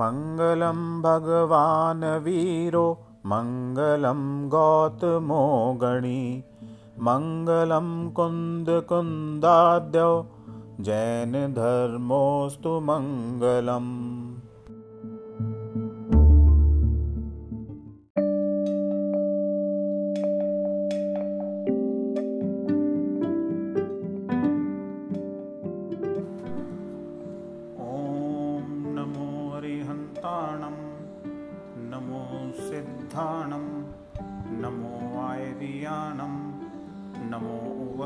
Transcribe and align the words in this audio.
मङ्गलं 0.00 0.80
भगवान् 1.06 2.04
वीरो 2.26 2.86
मङ्गलं 3.32 4.20
गौतमो 4.54 5.42
गणी 5.84 6.20
मङ्गलं 7.08 7.88
कुन्दकुन्दाद्यौ 8.20 10.12
जैनधर्मोऽस्तु 10.88 12.72
मङ्गलम् 12.90 13.90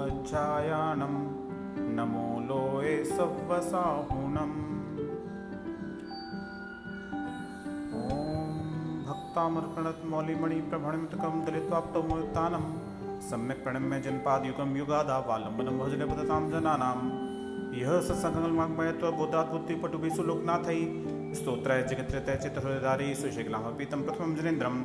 उवज्जायाणं 0.04 1.12
नमो 1.96 2.24
लोये 2.48 2.94
सव्वसाहुणम् 3.04 4.52
ॐ 7.98 8.18
भक्तामर्पणत् 9.06 10.04
मौलिमणिप्रभणमितकं 10.12 11.40
दलित्वाप्तमुक्तानं 11.46 12.66
सम्यक् 13.30 13.62
प्रणम्य 13.64 14.00
जनपादयुगं 14.06 14.76
युगादावालम्बनं 14.80 15.78
भजनपदतां 15.82 16.42
जनानाम् 16.52 17.10
यह 17.80 17.92
सत्सङ्गल्माग्मयत्व 18.08 19.10
बुद्धिपटुभिषु 19.52 20.22
लोकनाथै 20.30 20.80
स्तोत्राय 21.40 21.82
जगत्रतय 21.92 22.36
चित्रहृदारी 22.44 23.08
प्रथमं 24.08 24.36
जनेन्द्रं 24.40 24.76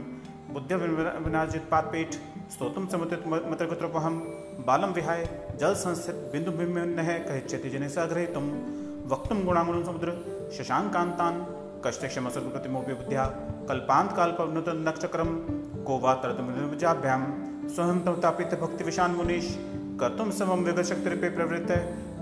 मतर्गोत्रोपहं 3.51 4.15
बालं 4.67 4.93
विहाय, 4.93 5.23
जल 5.59 5.73
संस्थित 5.81 6.15
बिंदु 6.31 6.51
बिम्बन्नः 6.51 7.09
कहिच्यति 7.27 7.69
जने 7.69 7.87
सग्रहीतुं 7.89 8.43
वक्तुं 9.11 9.37
गुणागुणं 9.45 9.83
समुद्र 9.85 10.09
शशाङ्कान्तान् 10.55 11.37
कष्टक्षमसर्वप्रतिमोऽपि 11.85 12.93
बुद्ध्या 12.99 13.25
कल्पान्तकाल्पवनुतनक्षक्रं 13.69 15.29
को 15.87 15.97
वा 16.05 16.13
तरतुमिजाभ्यां 16.23 17.19
स्वहं 17.75 17.99
तापित 18.25 18.55
भक्तिविशान् 18.63 19.15
मुनीश 19.19 19.47
कर्तुं 20.01 20.29
समं 20.39 20.65
विगतशक्तिरूपे 20.65 21.29
प्रवृत्त 21.37 21.71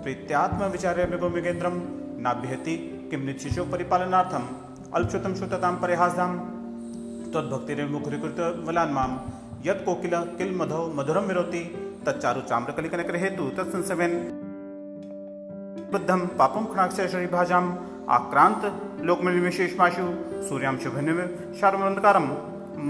प्रीत्यात्मविचार्यमिगो 0.04 1.30
मृगेन्द्रं 1.36 1.82
नाभ्यति 2.28 2.76
किं 3.10 3.22
निच्छिशो 3.26 3.66
परिपालनार्थम् 3.74 4.48
अल्पश्रुतं 5.00 5.36
श्रुततां 5.40 5.74
परिहासां 5.86 6.30
त्वद्भक्तिर्मुखरीकृतवलान् 7.34 8.96
माँ 9.00 9.10
यत् 9.68 9.84
कोकिल 9.86 10.14
किल 10.38 10.52
मधौ 10.60 10.82
मधुरं 10.98 11.26
विरोति 11.30 11.62
तच्चारु 12.06 12.42
चाम्रकलिकनकरहेतु 12.50 13.46
तत्संसवेन् 13.58 14.16
बुद्धं 15.92 16.22
पापं 16.40 16.64
क्षणाक्षरीभाजाम् 16.72 17.70
आक्रान्त 18.18 18.64
लोकमनिविशेषमाशु 19.08 20.06
सूर्यां 20.50 20.76
शुभनिव 20.84 21.20
शारमन्धकारं 21.60 22.28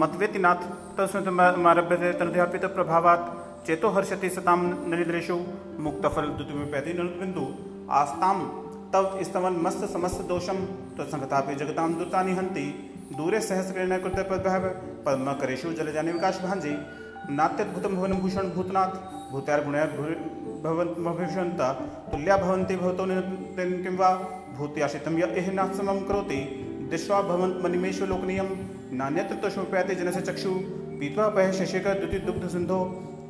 मत्वेतिनाथ 0.02 0.62
तस्मृतमारभ्यते 0.98 2.12
तनुध्यापितप्रभावात् 2.20 3.26
चेतो 3.68 3.90
हर्षति 3.96 4.30
सतां 4.36 4.60
नरिद्रेषु 4.92 5.38
मुक्तफल 5.86 6.28
दुतुमिपैति 6.38 6.94
नरुद्बिन्दु 7.00 7.46
आस्तां 8.02 8.38
तव 8.94 9.06
स्तवन 9.30 9.56
मस्त 9.66 9.82
समस्त 9.96 10.22
दोषम 10.30 10.60
त्वत्संगतापि 10.96 11.56
जगतां 11.62 11.90
दुतानि 12.00 12.34
हन्ति। 12.40 12.68
दूरे 13.12 13.40
सहस्रेण 13.40 13.98
कृत 13.98 14.18
पद्भव 14.32 14.64
पद्मकरेषु 15.06 15.72
जलजानि 15.74 16.12
विकास 16.12 16.40
भांजे। 16.44 16.72
नात्यद्भुतं 17.30 17.96
भुवन 17.96 18.14
भूषण 18.14 18.50
भूतनाथ। 18.50 18.92
भूत्यार 19.32 19.64
गुणयार 19.66 19.88
भवन्ता 19.88 21.72
तुल्या 22.12 22.38
भवन्ति 22.38 22.76
भवतो 22.76 23.06
किं 23.84 23.96
वा? 23.98 24.10
भूत्याशितं 24.58 25.18
य 25.18 25.30
एह 25.38 25.52
नात्समं 25.52 26.00
करोति। 26.00 26.40
दृष्ट्वा 26.92 27.22
भवन्त 27.22 27.64
मनिमेषु 27.64 28.06
लोकनीयं 28.06 28.50
नान्यत्र 28.98 29.36
तोषमुपैते 29.36 29.96
जनस्य 29.96 30.22
चक्षु। 30.22 30.50
पीत्वा 31.00 31.28
पह 31.28 31.52
शशिकर 31.52 31.94
द्युति 31.94 32.20
दुग्ध 32.20 32.48
सिन्धो। 32.50 32.80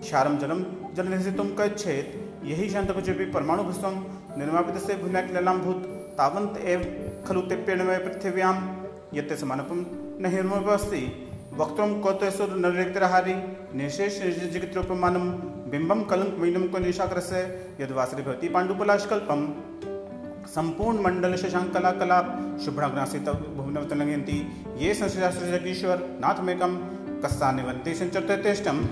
क्षारम 0.02 0.38
जलम 0.38 0.64
जल 0.94 1.08
निषितुम 1.08 1.48
कच्छेत। 1.60 2.42
यही 2.44 2.70
शांत 2.70 2.92
भी 2.92 3.26
परमाणु 3.32 3.64
भस्वम। 3.64 3.96
निर्मापित 4.38 4.78
से 4.78 4.94
भुनक 4.94 5.32
ललाम 5.32 5.62
भूत 5.62 5.84
तावंत 6.18 6.58
एव 6.66 6.82
खलु 7.28 7.42
तेप्यणमय 7.42 7.98
पृथिव्यां 7.98 8.54
यत्ते 9.14 9.36
समानपम 9.36 9.86
नहिर्मवस्ति 10.24 11.02
वक्त्रम 11.54 11.92
कौतसुर 12.02 12.50
नररिक्तरहारि, 12.64 13.34
निशेष 13.78 14.22
निर्जिगित्रोपमानं 14.22 15.30
बिम्बम 15.72 16.02
कलंक 16.04 16.36
मीनम 16.40 16.68
को 16.68 16.80
निशाकरस्य 16.80 17.42
यद्वासरे 17.82 18.24
भवति 18.24 18.50
पाण्डुपलाशकल्पम 18.50 19.42
संपूर्ण 20.56 21.02
मंडल 21.02 21.36
शशांक 21.36 21.72
कला 21.74 21.92
कला 21.92 22.20
शुभ्राग्नासित 22.66 23.30
भुवनवतलंगयन्ति 23.58 24.38
ये 24.80 24.94
संस्कृशास्त्र 24.94 25.52
जगीश्वर 25.58 26.04
नाथमेकम 26.22 26.76
कस्सा 27.24 27.52
निवन्ति 27.52 27.94
संचरतेष्टम 27.94 28.84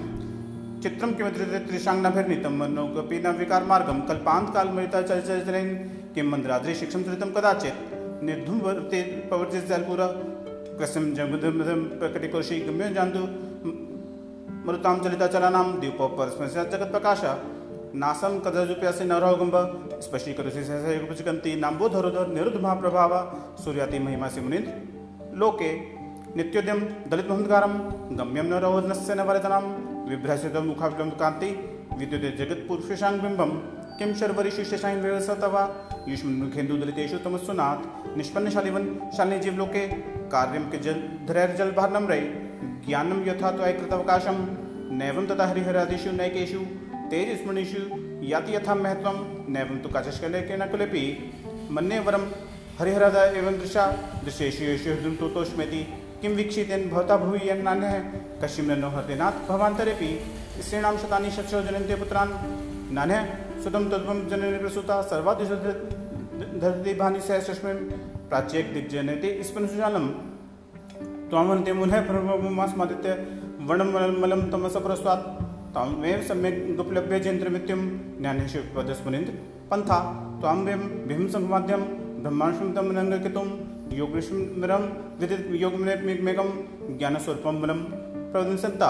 चित्रम 0.84 1.14
किमित्र 1.14 1.60
त्रिशांगनाभिर्नीतं 1.68 2.58
मनोगपि 2.58 3.20
न 3.26 3.36
विकारमार्गं 3.38 4.02
कल्पान्तकालमयिता 4.08 5.02
चलचरित्रेण 5.02 5.74
किं 6.16 6.24
मन्द्राद्रि 6.32 6.76
शिक्षं 6.76 7.04
चरितं 7.04 7.32
कदाचित्। 7.32 7.95
निर्धुम 8.24 8.60
वर्ते 8.60 9.02
पवर्ति 9.32 9.60
जलपुर 9.62 10.02
कृष्णं 10.80 11.14
जगदं 11.14 11.84
प्रकटिकोशी 12.00 12.60
गम्य 12.60 12.90
जान्तु 12.94 13.20
मरुतां 14.68 14.96
चलिताचलानां 15.00 15.66
द्वीपोपरस्मस्य 15.80 16.64
जगत्प्रकाश 16.72 17.22
नासं 17.96 18.40
कदजुप्यासि 18.40 19.06
नरौगम्ब 19.06 19.56
स्पष्टीकरोषि 20.02 20.64
सहसयुगपचिकन्ति 20.64 21.56
नाम्बोधरोधर 21.56 22.28
निरुद्धमहाप्रभाव 22.28 23.14
सूर्याति 23.64 24.00
महिमासि 24.00 24.42
मुनिन्द्र 24.42 25.38
लोके 25.40 25.72
नित्योद्यम 26.38 26.80
दलित 27.12 27.30
महंतकारम 27.30 27.74
गम्यम 28.20 28.48
न 28.48 28.60
रोहनस्य 28.64 29.16
न 29.16 29.22
वरदनाम 29.22 29.66
विभ्रसित 30.10 30.58
मुखाभिलम 30.66 31.10
कांति। 31.10 31.50
विद्युत 32.00 32.24
जगत 32.40 32.66
पुरुषांग 32.68 33.20
बिंबम 33.22 33.52
किम 34.00 34.14
शर्वरी 34.14 34.52
शिष्यशाइन 34.52 35.02
व्यवस्था 35.02 35.62
युष्मेन्दु 36.10 36.78
दलितेषु 36.78 37.18
तमस्वनाथ 37.18 38.18
निष्पन्नशालिवन 38.18 38.84
शालिनी 39.18 39.40
जीवलोके। 39.40 39.86
कार्यम 40.32 40.64
के 40.72 40.78
जल 40.78 41.00
धैर्य 41.28 41.54
जल 41.54 41.72
भार 41.72 41.92
नम्रे 41.94 42.20
ज्ञानम 42.88 43.24
यथा 43.28 43.52
तो 43.52 43.64
कृतवकाशम 43.80 44.38
नैवं 45.00 45.28
तथा 45.28 45.48
हरिहरादिषु 45.48 46.12
तेज 47.12 47.30
स्मरणीषु 47.42 47.82
याति 48.26 48.56
यथा 48.56 48.76
महत्वम 48.76 49.18
नैवं 49.54 49.78
तो 49.80 49.90
काचस्कले 49.90 50.42
के 50.42 50.58
न 50.58 50.68
कुलेपि। 50.68 51.04
मन्ये 51.72 52.00
वरम 52.00 52.28
हरिहरादा 52.80 53.26
एवं 53.40 53.60
दृशा। 53.60 53.86
दृश्येषु 54.26 54.64
येषु 54.64 54.90
हृदं 54.90 55.16
तोतोष्मेति 55.16 55.82
किं 56.22 56.36
वीक्षितेन 56.36 56.90
भवता 56.90 57.18
भूयि 57.18 57.50
यन्नान्यः 57.50 58.00
कश्चिं 58.44 58.78
नो 58.78 58.90
हृदिनाथ 58.90 59.48
भवान्तरेऽपि। 59.50 60.14
स्त्रीणां 60.62 60.98
शतानि 60.98 61.32
शक्षो 61.32 61.62
जनन्ते 61.62 61.96
पुत्रान्। 61.96 62.32
नान्यः 62.96 63.24
सुतं 63.64 63.86
तद्वं 63.92 64.18
जननी 64.30 64.58
प्रसूता 64.58 64.96
सर्वादिशु 65.12 65.56
धरति 66.62 66.94
भानि 67.00 67.20
सहस्रश्मिं 67.28 67.78
प्राच्येक 68.30 68.66
दिग्जनयति 68.74 69.30
स्पनुजालं 69.48 70.06
त्वामन्ते 71.30 71.74
मुनः 71.80 72.06
प्रभवमास्मादित्य 72.10 73.16
वर्णमलं 73.70 74.42
तमसप्रस्वात् 74.52 75.26
तामेव 75.76 76.22
सम्यक् 76.30 76.80
उपलभ्य 76.84 77.20
जयन्त्रमित्यं 77.26 77.82
ज्ञानेषु 78.22 78.62
पदस्मुनिन्द्र। 78.76 79.34
पन्था 79.72 79.98
त्वां 80.42 80.56
विं 81.10 81.22
संमाध्यं 81.36 81.84
ब्रह्मांडं 82.24 82.70
तमनङ्गकितुं 82.78 83.48
योगेश्वरम 84.02 84.84
विदित 85.20 85.44
योगमेकं 85.64 86.50
ज्ञानस्वरूपं 87.00 87.62
बलं 87.62 87.80
प्रवदंसन्ता 88.32 88.90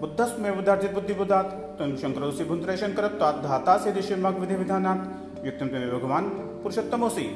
बुद्धस्मेव 0.00 0.54
बुद्धार्जित 0.54 0.92
बुद्धिबुद्धात् 0.94 1.50
त्वं 1.76 1.96
शङ्करोऽसि 1.96 2.44
भुन्तरे 2.44 2.76
शङ्करत्वात् 2.76 3.42
धातासि 3.42 3.90
दिश्यमग् 3.92 4.38
विधिविधानात् 4.40 5.02
युक्तं 5.46 5.68
त्वमेव 5.68 5.92
भगवान् 5.98 6.28
पुरुषोत्तमोऽसि 6.62 7.26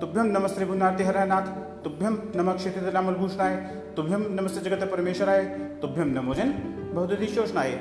तुभ्यं 0.00 0.26
नमस्ते 0.26 0.64
पुनार्तिहरनाथ 0.64 1.46
तुभ्यं 1.84 2.14
नमः 2.36 2.54
क्षितिरामलभूषणाय 2.54 3.54
तुभ्यं 3.96 4.22
नमस्ते 4.36 4.60
जगत 4.60 4.82
परमेश्वराय, 4.92 5.42
तुभ्यं 5.82 6.08
नमोजन 6.14 6.50
बहुदिशोषणाय 6.94 7.72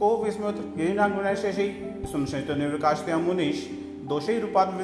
को 0.00 0.08
विस्मृत 0.24 0.58
येनागुणाय 0.78 1.36
शेषै 1.36 1.68
संशयित 2.06 2.50
निर्विकाशते 2.50 3.16
मुनीश, 3.16 3.58
दोषै 4.08 4.38
रूपात् 4.38 4.74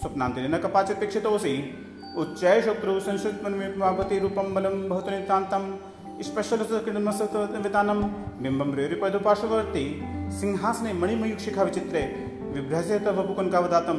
स्वप्नान्तिरे 0.00 0.48
न 0.48 0.58
कपाचित् 0.58 1.04
उच्चय 2.16 2.60
शत्रु 2.62 3.00
संस्कृतमन्वितमावति 3.00 4.18
रूपं 4.18 4.54
बलं, 4.54 4.88
भवतु 4.88 5.10
नितान्तं। 5.10 5.62
स्पश्यलसकृतमसतवितानं 6.24 7.98
बिम्बं 8.42 8.74
रेरिपदुपार्श्ववर्ति 8.74 9.84
सिंहासने 10.38 10.92
मणिमयुक्षिखा 10.92 11.62
विचित्रे 11.62 12.02
विभ्रसे 12.54 12.98
तव 13.06 13.20
पुकन्कावदातं 13.26 13.98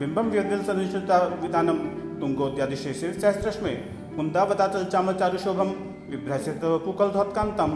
बिम्बं 0.00 0.30
व्यद्विलसनिश्चिता 0.30 1.18
वितानं 1.42 1.78
तुङ्गोत्यादि 2.20 2.76
शेषे 2.76 3.12
सहस्रश्मे 3.14 3.74
कुन्दावताचल 4.16 4.84
चामचारुशोभम 4.92 5.70
विभ्रसित 6.10 6.60
कुकलधोत्कान्तम 6.84 7.72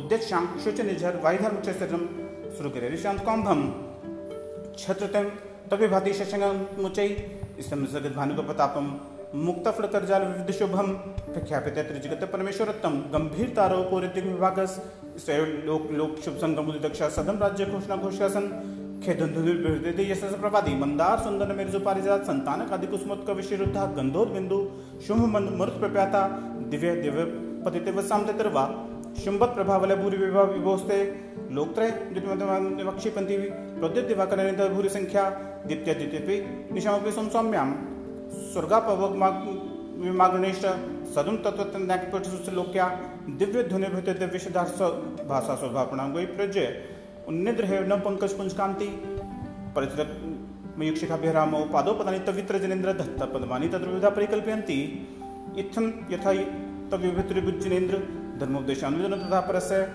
उद्देश्यां 0.00 0.42
शुचनिझर 0.64 1.16
वायुधर्मचरित्रम 1.24 2.04
श्रुगिरिशान्तकौम्भम 2.58 3.60
छत्रतम 4.78 5.30
तविभाति 5.70 6.12
शशङ्गमुचै 6.20 7.08
इसम 7.60 7.86
जगत 7.94 8.14
भानुकपतापम 9.32 9.38
मुक्त 9.38 9.68
फलकर 9.68 10.04
जाल 10.04 10.22
विविध 10.22 10.50
शुभम 10.50 10.92
प्रख्यापित 11.32 11.78
त्रिजगत 11.78 12.24
परमेश्वरत्तम 12.32 12.94
गंभीर 13.12 13.48
तारो 13.48 13.82
पूरित 13.82 14.16
विभागस 14.16 14.80
लोक 15.64 15.90
लोक 15.90 16.18
शुभ 16.24 16.36
संगम 16.36 16.72
दक्षा 16.72 17.08
सदन 17.08 17.36
राज्य 17.38 17.64
घोषणा 17.64 17.96
घोषासन। 17.96 18.48
प्रभादी 20.40 20.74
मंदार 20.74 21.18
सुंदर 21.18 21.52
मिर्जु 21.54 21.78
पारिजात 21.80 22.24
संतान 22.24 22.60
आदि 22.60 22.86
कुसुमोत्क 22.86 23.30
विशिरुद्धा 23.30 23.84
बिंदु 23.86 24.70
शुभ 25.06 25.24
मरुत 25.26 25.78
प्रप्याता 25.78 26.28
दिव्य 26.70 26.94
दिव्य 26.96 27.24
पतिते 27.64 27.90
वसाम 27.90 28.26
तर्वा 28.26 28.66
शुंभत 29.24 29.48
प्रभावल 29.48 29.94
भूरि 29.94 30.16
विभव 30.16 30.52
विभोस्ते 30.52 30.98
लोकत्रय 31.50 31.90
विवक्षिपन्ति 32.10 33.36
प्रद्युत 33.36 34.04
दिवाकर 34.04 34.68
भूरि 34.68 34.88
संख्या 34.88 35.30
द्वितीय 35.66 36.46
निशामपि 36.72 37.10
संसौम्यां 37.10 37.66
स्वर्गापवग्माग्निष्ट 38.52 40.66
सदुम 41.14 41.36
तत्वज्ञाकपटलोक्या 41.36 43.00
दिव्य 43.38 43.62
ध्वनि 43.62 44.12
दिव्य 44.12 44.38
सिद्धार्थ 44.38 44.82
भाषा 45.26 45.54
स्वभावणां 45.54 46.12
वै 46.12 46.26
प्रज्य। 46.26 46.84
न 47.30 48.02
पंकज 48.04 48.32
पुंजकांति। 48.32 49.02
परिचृत 49.76 50.38
मयुक्षिकाभिरामो 50.78 51.68
पादोपदानि 51.72 52.18
तवित्र 52.18 52.58
जनेन्द्र, 52.58 52.92
दत्त 52.92 53.24
पदमानि 53.24 53.68
तद्विधा 53.68 54.10
परिकल्पयन्ति। 54.10 55.08
इत्थं 55.58 55.92
यथा 56.10 56.32
तविभित्रिभुज्जिनेन्द्र 56.90 57.98
धर्मोपदेशानुजन 58.40 59.18
तथा 59.18 59.40
परस्य 59.40 59.94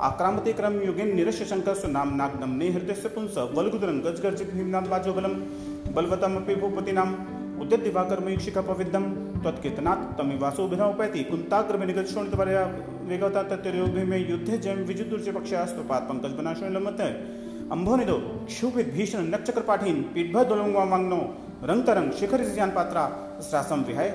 आक्रामते 0.00 0.52
क्रम 0.52 0.74
युगेन 0.82 1.14
निरस्य 1.16 1.44
शंकर 1.44 1.74
सुनाम 1.76 2.14
नागनम 2.16 2.50
ने 2.54 2.68
हृदय 2.70 2.94
से 2.94 3.08
पुंस 3.08 3.38
वलगुदरं 3.56 4.00
गजगर्जित 4.00 4.54
भीमनाथ 4.54 4.88
बाजोगलम 4.88 5.34
बलवतम 5.94 6.36
अपि 6.36 6.54
भूपतिनाम 6.54 7.14
उद्यत 7.62 7.80
दिवाकर 7.80 8.20
मयुक्षिका 8.20 8.60
पविद्यम 8.62 9.04
त्वत्कीर्तनात् 9.42 10.06
तमिवासोभिनवपैति 10.18 11.24
कुंताग्र 11.24 11.84
निगत 11.84 12.08
शोणित 12.08 12.34
वर्या 12.34 12.64
वेगवता 13.08 13.42
में 14.04 14.18
युद्धे 14.20 14.56
अंभोनिदो 17.72 18.16
क्षुभित 18.46 18.92
भीषण 18.94 19.30
विहाय 23.84 24.10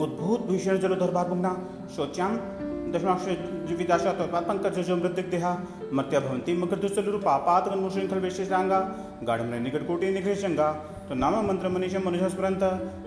उद्भूत 0.00 0.40
भीषण 0.46 0.78
जलोधर 0.78 1.10
भागुना 1.10 1.52
शोच्याम 1.96 2.36
दशमाक्ष 2.92 3.24
जीविताशा 3.68 4.12
तत्पात 4.12 4.44
पंकज 4.48 4.78
जो 4.80 4.96
मृदिक 4.96 5.30
देहा 5.30 5.52
मर्त्या 5.92 6.20
भवंती 6.20 6.56
मकर 6.56 6.78
गाढ़म 9.24 9.54
निकट 9.62 9.86
कोटि 9.86 10.12
तो 11.08 11.14
नाम 11.14 11.34
मंत्र 11.46 11.68
मनीषम 11.68 12.08
मनुष्य 12.08 12.28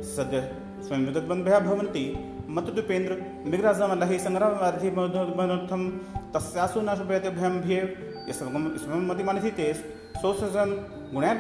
सद्य 0.09 0.41
स्वयं 0.83 1.27
बंद 1.27 1.43
भया 1.45 1.59
भवंती, 1.59 2.03
मत 2.49 2.69
दुपेन्द्र 2.75 3.15
मिग्राजम 3.45 3.93
लहि 3.99 4.19
संग्राम 4.19 4.53
वार्धि 4.57 4.89
मनोर्थम 4.91 5.81
तस्यासु 6.33 6.81
न 6.81 6.95
भ्ये 7.01 7.19
ते 9.49 9.71
गुणया 11.13 11.33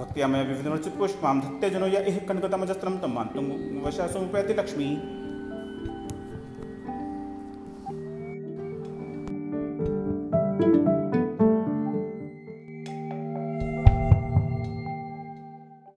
निबद्धाम 0.00 0.30
मैं 0.30 0.42
विविध 0.48 0.86
पुष्पां 0.98 1.40
धत्ते 1.40 1.68
जनो 1.70 1.86
या 1.86 2.00
इह 2.08 2.18
कनकतमजस्त्रं 2.28 2.96
तं 2.98 3.12
मान्तुं 3.14 3.42
वशासुमुपैति 3.84 4.54
लक्ष्मी। 4.54 4.86